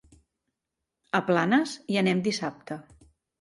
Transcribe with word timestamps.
A 1.19 1.21
Planes 1.27 1.75
hi 1.93 2.01
anem 2.03 2.25
dissabte. 2.29 2.79